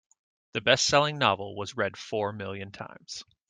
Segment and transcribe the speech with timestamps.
[0.53, 3.23] The bestselling novel was read four million times.